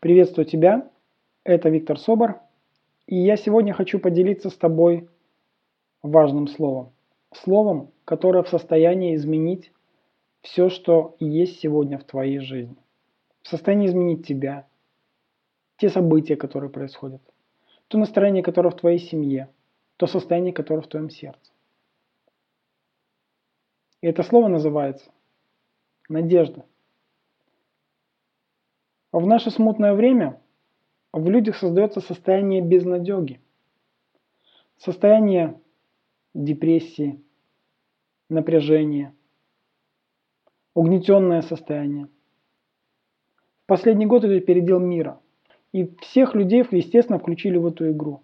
Приветствую 0.00 0.44
тебя, 0.46 0.88
это 1.42 1.70
Виктор 1.70 1.98
Собор, 1.98 2.40
и 3.06 3.16
я 3.16 3.36
сегодня 3.36 3.74
хочу 3.74 3.98
поделиться 3.98 4.48
с 4.48 4.56
тобой 4.56 5.08
важным 6.02 6.46
словом. 6.46 6.92
Словом, 7.32 7.90
которое 8.04 8.44
в 8.44 8.48
состоянии 8.48 9.16
изменить 9.16 9.72
все, 10.42 10.68
что 10.68 11.16
есть 11.18 11.58
сегодня 11.58 11.98
в 11.98 12.04
твоей 12.04 12.38
жизни. 12.38 12.76
В 13.42 13.48
состоянии 13.48 13.88
изменить 13.88 14.24
тебя, 14.24 14.68
те 15.78 15.88
события, 15.88 16.36
которые 16.36 16.70
происходят, 16.70 17.22
то 17.88 17.98
настроение, 17.98 18.44
которое 18.44 18.70
в 18.70 18.76
твоей 18.76 19.00
семье, 19.00 19.48
то 19.96 20.06
состояние, 20.06 20.52
которое 20.52 20.82
в 20.82 20.86
твоем 20.86 21.10
сердце. 21.10 21.50
И 24.00 24.06
это 24.06 24.22
слово 24.22 24.46
называется 24.46 25.10
надежда. 26.08 26.64
В 29.18 29.26
наше 29.26 29.50
смутное 29.50 29.94
время 29.94 30.40
в 31.12 31.28
людях 31.28 31.56
создается 31.56 32.00
состояние 32.00 32.62
безнадеги, 32.62 33.40
состояние 34.76 35.60
депрессии, 36.34 37.20
напряжения, 38.28 39.12
угнетенное 40.72 41.42
состояние. 41.42 42.06
В 43.64 43.66
последний 43.66 44.06
год 44.06 44.22
это 44.22 44.38
передел 44.38 44.78
мира. 44.78 45.20
И 45.72 45.92
всех 45.96 46.36
людей, 46.36 46.64
естественно, 46.70 47.18
включили 47.18 47.56
в 47.56 47.66
эту 47.66 47.90
игру. 47.90 48.22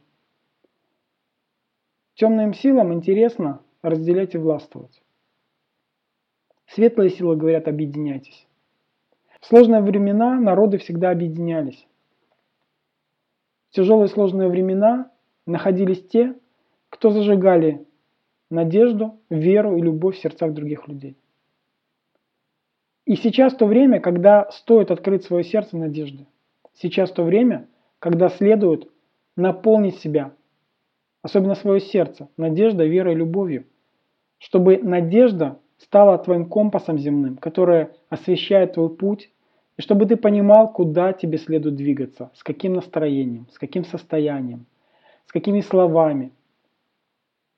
Темным 2.15 2.55
силам 2.55 2.95
интересно 2.95 3.63
разделять 3.83 4.37
и 4.37 4.39
властвовать. 4.39 5.03
Светлые 6.69 7.11
силы 7.11 7.35
говорят 7.35 7.67
объединяйтесь. 7.67 8.47
В 9.45 9.47
сложные 9.49 9.83
времена 9.83 10.41
народы 10.41 10.79
всегда 10.79 11.11
объединялись. 11.11 11.87
В 13.69 13.75
тяжелые 13.75 14.09
сложные 14.09 14.49
времена 14.49 15.11
находились 15.45 16.03
те, 16.07 16.35
кто 16.89 17.11
зажигали 17.11 17.87
надежду, 18.51 19.21
веру 19.29 19.77
и 19.77 19.83
любовь 19.83 20.17
в 20.17 20.23
сердцах 20.23 20.55
других 20.55 20.89
людей. 20.89 21.19
И 23.05 23.17
сейчас 23.17 23.55
то 23.55 23.67
время, 23.67 24.01
когда 24.01 24.51
стоит 24.51 24.91
открыть 24.91 25.25
свое 25.25 25.45
сердце 25.45 25.77
надежды. 25.77 26.27
Сейчас 26.73 27.13
то 27.13 27.23
время, 27.23 27.69
когда 27.99 28.31
следует 28.31 28.91
наполнить 29.37 29.99
себя, 29.99 30.33
особенно 31.21 31.55
свое 31.55 31.81
сердце, 31.81 32.31
надеждой, 32.39 32.89
верой 32.89 33.13
и 33.13 33.19
любовью, 33.19 33.67
чтобы 34.39 34.79
надежда 34.79 35.61
стала 35.77 36.17
твоим 36.17 36.49
компасом 36.49 36.97
земным, 36.97 37.37
которая 37.37 37.95
освещает 38.09 38.73
твой 38.73 38.89
путь 38.89 39.31
и 39.77 39.83
чтобы 39.83 40.07
ты 40.07 40.17
понимал, 40.17 40.73
куда 40.73 41.13
тебе 41.13 41.39
следует 41.39 41.75
двигаться, 41.75 42.31
с 42.35 42.43
каким 42.43 42.75
настроением, 42.75 43.49
с 43.51 43.59
каким 43.59 43.85
состоянием, 43.85 44.67
с 45.27 45.33
какими 45.33 45.61
словами, 45.61 46.33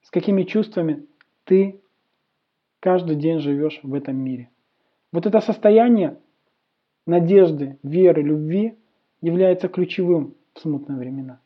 с 0.02 0.10
какими 0.10 0.44
чувствами 0.44 1.06
ты 1.44 1.80
каждый 2.80 3.16
день 3.16 3.40
живешь 3.40 3.80
в 3.82 3.92
этом 3.94 4.16
мире. 4.16 4.50
Вот 5.12 5.26
это 5.26 5.40
состояние 5.40 6.18
надежды, 7.06 7.78
веры, 7.82 8.22
любви 8.22 8.78
является 9.20 9.68
ключевым 9.68 10.34
в 10.54 10.60
смутные 10.60 10.98
времена. 10.98 11.40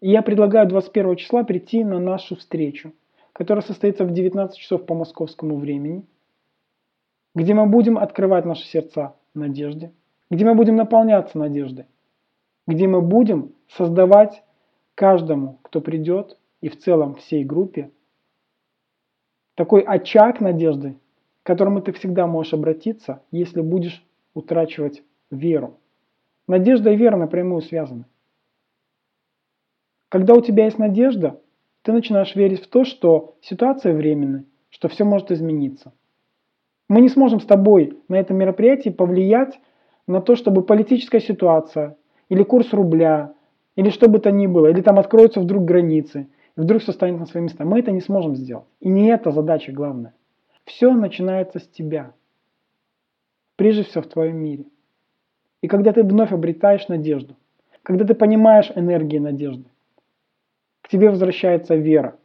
И 0.00 0.10
я 0.10 0.22
предлагаю 0.22 0.66
21 0.68 1.16
числа 1.16 1.44
прийти 1.44 1.84
на 1.84 2.00
нашу 2.00 2.36
встречу, 2.36 2.92
которая 3.32 3.62
состоится 3.62 4.04
в 4.04 4.12
19 4.12 4.56
часов 4.56 4.86
по 4.86 4.94
московскому 4.94 5.56
времени, 5.56 6.04
где 7.34 7.54
мы 7.54 7.66
будем 7.66 7.98
открывать 7.98 8.44
наши 8.44 8.64
сердца 8.64 9.14
надежде, 9.34 9.92
где 10.30 10.44
мы 10.44 10.54
будем 10.54 10.76
наполняться 10.76 11.38
надеждой, 11.38 11.86
где 12.66 12.86
мы 12.86 13.00
будем 13.00 13.52
создавать 13.68 14.42
каждому, 14.94 15.58
кто 15.62 15.80
придет, 15.80 16.38
и 16.60 16.68
в 16.68 16.78
целом 16.78 17.14
всей 17.14 17.44
группе, 17.44 17.90
такой 19.54 19.80
очаг 19.80 20.40
надежды, 20.40 20.98
к 21.42 21.46
которому 21.46 21.80
ты 21.80 21.92
всегда 21.92 22.26
можешь 22.26 22.54
обратиться, 22.54 23.22
если 23.30 23.60
будешь 23.60 24.04
утрачивать 24.34 25.02
веру. 25.30 25.78
Надежда 26.46 26.90
и 26.90 26.96
вера 26.96 27.16
напрямую 27.16 27.62
связаны. 27.62 28.04
Когда 30.08 30.34
у 30.34 30.40
тебя 30.40 30.64
есть 30.64 30.78
надежда, 30.78 31.40
ты 31.82 31.92
начинаешь 31.92 32.34
верить 32.34 32.64
в 32.64 32.68
то, 32.68 32.84
что 32.84 33.36
ситуация 33.40 33.94
временная, 33.94 34.44
что 34.68 34.88
все 34.88 35.04
может 35.04 35.30
измениться. 35.30 35.92
Мы 36.90 37.02
не 37.02 37.08
сможем 37.08 37.38
с 37.38 37.46
тобой 37.46 37.96
на 38.08 38.16
этом 38.16 38.36
мероприятии 38.36 38.88
повлиять 38.90 39.60
на 40.08 40.20
то, 40.20 40.34
чтобы 40.34 40.62
политическая 40.64 41.20
ситуация 41.20 41.96
или 42.28 42.42
курс 42.42 42.72
рубля, 42.72 43.32
или 43.76 43.90
что 43.90 44.08
бы 44.08 44.18
то 44.18 44.32
ни 44.32 44.48
было, 44.48 44.66
или 44.66 44.80
там 44.80 44.98
откроются 44.98 45.38
вдруг 45.38 45.64
границы, 45.64 46.26
вдруг 46.56 46.82
все 46.82 46.90
станет 46.90 47.20
на 47.20 47.26
свои 47.26 47.44
места. 47.44 47.64
Мы 47.64 47.78
это 47.78 47.92
не 47.92 48.00
сможем 48.00 48.34
сделать. 48.34 48.64
И 48.80 48.88
не 48.88 49.06
это 49.06 49.30
задача 49.30 49.70
главная. 49.70 50.14
Все 50.64 50.92
начинается 50.92 51.60
с 51.60 51.68
тебя. 51.68 52.12
Прежде 53.54 53.84
всего 53.84 54.02
в 54.02 54.08
твоем 54.08 54.38
мире. 54.38 54.64
И 55.62 55.68
когда 55.68 55.92
ты 55.92 56.02
вновь 56.02 56.32
обретаешь 56.32 56.88
надежду, 56.88 57.36
когда 57.84 58.04
ты 58.04 58.16
понимаешь 58.16 58.72
энергии 58.74 59.18
надежды, 59.18 59.66
к 60.82 60.88
тебе 60.88 61.10
возвращается 61.10 61.76
вера 61.76 62.16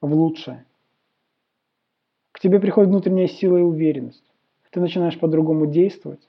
в 0.00 0.12
лучшее 0.12 0.64
тебе 2.40 2.60
приходит 2.60 2.90
внутренняя 2.90 3.28
сила 3.28 3.58
и 3.58 3.62
уверенность. 3.62 4.24
Ты 4.70 4.80
начинаешь 4.80 5.18
по-другому 5.18 5.66
действовать. 5.66 6.28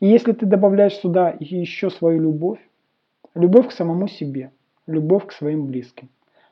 И 0.00 0.06
если 0.06 0.32
ты 0.32 0.46
добавляешь 0.46 0.96
сюда 0.96 1.34
еще 1.38 1.90
свою 1.90 2.20
любовь, 2.20 2.60
любовь 3.34 3.68
к 3.68 3.72
самому 3.72 4.08
себе, 4.08 4.52
любовь 4.86 5.26
к 5.26 5.32
своим 5.32 5.66
близким, 5.66 6.08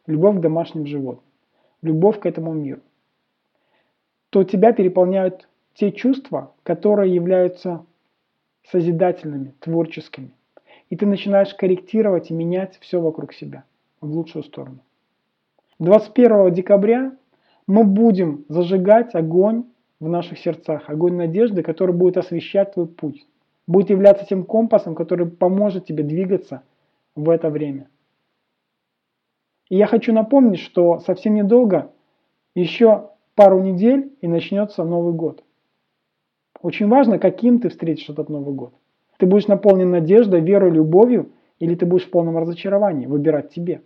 любовь 0.07 0.37
к 0.37 0.41
домашним 0.41 0.87
животным, 0.87 1.25
любовь 1.83 2.21
к 2.21 2.27
этому 2.27 2.53
миру, 2.53 2.81
то 4.31 4.45
тебя 4.45 4.73
переполняют 4.73 5.49
те 5.75 5.93
чувства, 5.93 6.55
которые 6.63 7.15
являются 7.15 7.85
созидательными, 8.71 9.55
творческими. 9.61 10.31
И 10.89 10.97
ты 10.97 11.07
начинаешь 11.07 11.55
корректировать 11.55 12.31
и 12.31 12.35
менять 12.35 12.79
все 12.81 13.01
вокруг 13.01 13.33
себя 13.33 13.65
в 14.01 14.11
лучшую 14.11 14.45
сторону. 14.45 14.79
21 15.79 16.53
декабря 16.53 17.17
мы 17.71 17.85
будем 17.85 18.45
зажигать 18.49 19.15
огонь 19.15 19.65
в 20.01 20.09
наших 20.09 20.39
сердцах, 20.39 20.91
огонь 20.91 21.15
надежды, 21.15 21.63
который 21.63 21.95
будет 21.95 22.17
освещать 22.17 22.75
твой 22.75 22.89
путь, 22.89 23.25
будет 23.69 23.91
являться 23.91 24.27
тем 24.27 24.43
компасом, 24.43 24.97
который 24.97 25.27
поможет 25.27 25.87
тебе 25.87 26.03
двигаться 26.03 26.65
в 27.15 27.31
это 27.31 27.49
время. 27.49 27.89
И 29.69 29.77
я 29.77 29.87
хочу 29.87 30.13
напомнить, 30.13 30.59
что 30.59 30.99
совсем 30.99 31.35
недолго, 31.35 31.93
еще 32.57 33.11
пару 33.37 33.61
недель 33.61 34.17
и 34.21 34.27
начнется 34.27 34.83
Новый 34.83 35.15
год. 35.15 35.45
Очень 36.61 36.89
важно, 36.89 37.21
каким 37.21 37.61
ты 37.61 37.69
встретишь 37.69 38.09
этот 38.09 38.29
Новый 38.29 38.53
год. 38.53 38.75
Ты 39.19 39.27
будешь 39.27 39.47
наполнен 39.47 39.93
надеждой, 39.93 40.41
верой, 40.41 40.73
любовью, 40.73 41.31
или 41.61 41.77
ты 41.77 41.87
будешь 41.87 42.07
в 42.07 42.11
полном 42.11 42.37
разочаровании, 42.37 43.07
выбирать 43.07 43.51
тебе. 43.55 43.83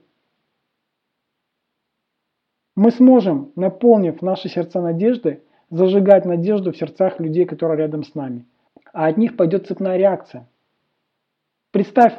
Мы 2.77 2.91
сможем, 2.91 3.53
наполнив 3.55 4.21
наши 4.21 4.49
сердца 4.49 4.81
надеждой, 4.81 5.43
зажигать 5.71 6.25
надежду 6.25 6.73
в 6.73 6.77
сердцах 6.77 7.21
людей, 7.21 7.45
которые 7.45 7.79
рядом 7.79 8.03
с 8.03 8.15
нами. 8.15 8.47
А 8.93 9.07
от 9.07 9.17
них 9.17 9.37
пойдет 9.37 9.67
цепная 9.67 9.97
реакция. 9.97 10.49
Представь, 11.71 12.15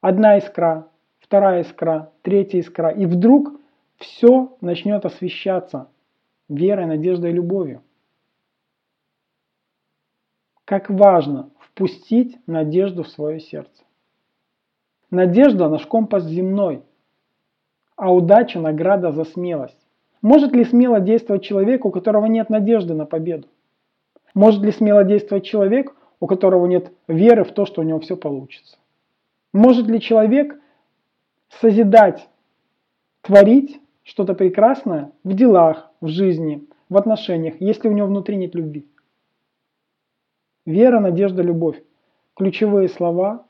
одна 0.00 0.38
искра, 0.38 0.88
вторая 1.18 1.62
искра, 1.62 2.12
третья 2.22 2.60
искра, 2.60 2.90
и 2.90 3.06
вдруг 3.06 3.60
все 3.96 4.56
начнет 4.60 5.04
освещаться 5.04 5.88
верой, 6.48 6.86
надеждой 6.86 7.30
и 7.30 7.34
любовью. 7.34 7.82
Как 10.64 10.88
важно 10.88 11.50
впустить 11.58 12.38
надежду 12.46 13.02
в 13.02 13.08
свое 13.08 13.40
сердце. 13.40 13.84
Надежда– 15.10 15.68
наш 15.70 15.86
компас 15.86 16.24
земной– 16.24 16.82
а 17.98 18.14
удача– 18.14 18.60
награда 18.60 19.10
за 19.10 19.24
смелость. 19.24 19.76
Может 20.22 20.52
ли 20.52 20.64
смело 20.64 21.00
действовать 21.00 21.42
человек, 21.42 21.84
у 21.84 21.90
которого 21.90 22.26
нет 22.26 22.48
надежды 22.48 22.94
на 22.94 23.06
победу? 23.06 23.48
Может 24.34 24.62
ли 24.62 24.70
смело 24.70 25.02
действовать 25.02 25.44
человек, 25.44 25.94
у 26.20 26.28
которого 26.28 26.66
нет 26.66 26.92
веры 27.08 27.42
в 27.42 27.50
то, 27.50 27.66
что 27.66 27.80
у 27.80 27.84
него 27.84 27.98
все 27.98 28.16
получится? 28.16 28.78
Может 29.52 29.88
ли 29.88 30.00
человек 30.00 30.60
созидать, 31.60 32.28
творить 33.20 33.80
что-то 34.04 34.34
прекрасное 34.34 35.10
в 35.24 35.34
делах, 35.34 35.90
в 36.00 36.06
жизни, 36.06 36.64
в 36.88 36.96
отношениях, 36.96 37.54
если 37.58 37.88
у 37.88 37.92
него 37.92 38.06
внутри 38.06 38.36
нет 38.36 38.54
любви? 38.54 38.86
Вера, 40.66 41.00
надежда, 41.00 41.42
любовь. 41.42 41.82
Ключевые 42.36 42.88
слова 42.88 43.44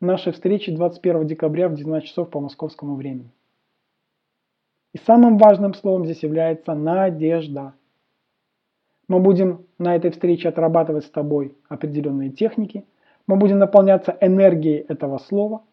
нашей 0.00 0.32
встречи 0.32 0.74
21 0.74 1.26
декабря 1.26 1.68
в 1.68 1.74
19 1.74 2.08
часов 2.08 2.30
по 2.30 2.40
московскому 2.40 2.94
времени. 2.94 3.30
И 4.94 4.98
самым 4.98 5.38
важным 5.38 5.74
словом 5.74 6.04
здесь 6.04 6.22
является 6.22 6.72
надежда. 6.72 7.74
Мы 9.08 9.18
будем 9.18 9.66
на 9.76 9.96
этой 9.96 10.12
встрече 10.12 10.48
отрабатывать 10.48 11.04
с 11.04 11.10
тобой 11.10 11.56
определенные 11.68 12.30
техники. 12.30 12.86
Мы 13.26 13.36
будем 13.36 13.58
наполняться 13.58 14.16
энергией 14.20 14.78
этого 14.78 15.18
слова. 15.18 15.64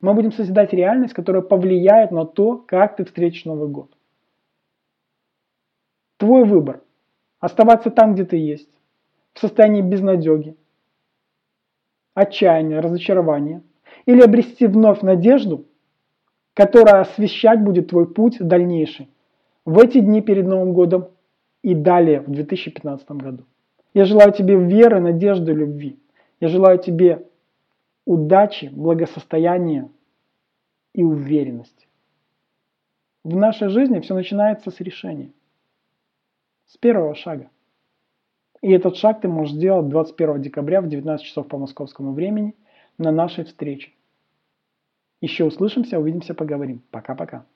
Мы 0.00 0.14
будем 0.14 0.32
созидать 0.32 0.72
реальность, 0.72 1.12
которая 1.12 1.42
повлияет 1.42 2.10
на 2.10 2.24
то, 2.24 2.56
как 2.56 2.96
ты 2.96 3.04
встретишь 3.04 3.44
Новый 3.44 3.68
год. 3.68 3.92
Твой 6.16 6.44
выбор. 6.44 6.82
Оставаться 7.38 7.90
там, 7.90 8.14
где 8.14 8.24
ты 8.24 8.38
есть. 8.38 8.70
В 9.34 9.40
состоянии 9.40 9.82
безнадеги, 9.82 10.56
отчаяния, 12.14 12.80
разочарования. 12.80 13.62
Или 14.06 14.22
обрести 14.22 14.66
вновь 14.66 15.02
надежду, 15.02 15.66
которая 16.54 17.00
освещать 17.00 17.62
будет 17.62 17.88
твой 17.88 18.12
путь 18.12 18.38
дальнейший. 18.40 19.08
В 19.64 19.78
эти 19.78 20.00
дни 20.00 20.20
перед 20.20 20.46
Новым 20.46 20.72
годом 20.72 21.08
и 21.62 21.74
далее 21.74 22.20
в 22.20 22.30
2015 22.30 23.10
году. 23.12 23.44
Я 23.94 24.04
желаю 24.04 24.32
тебе 24.32 24.56
веры, 24.56 25.00
надежды, 25.00 25.52
любви. 25.52 25.98
Я 26.40 26.48
желаю 26.48 26.78
тебе 26.78 27.26
удачи, 28.04 28.70
благосостояния 28.72 29.90
и 30.94 31.02
уверенности. 31.02 31.86
В 33.22 33.36
нашей 33.36 33.68
жизни 33.68 34.00
все 34.00 34.14
начинается 34.14 34.70
с 34.70 34.80
решения, 34.80 35.32
с 36.66 36.76
первого 36.78 37.14
шага. 37.14 37.50
И 38.62 38.72
этот 38.72 38.96
шаг 38.96 39.20
ты 39.20 39.28
можешь 39.28 39.54
сделать 39.54 39.88
21 39.88 40.42
декабря 40.42 40.80
в 40.80 40.88
19 40.88 41.24
часов 41.24 41.48
по 41.48 41.58
московскому 41.58 42.12
времени 42.12 42.54
на 42.98 43.10
нашей 43.10 43.44
встрече. 43.44 43.90
Еще 45.20 45.44
услышимся, 45.44 45.98
увидимся, 45.98 46.34
поговорим. 46.34 46.82
Пока-пока. 46.90 47.46